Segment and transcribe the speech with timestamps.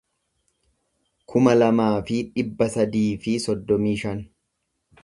[1.33, 4.27] kuma lamaa fi dhibba sadii fi soddomii shan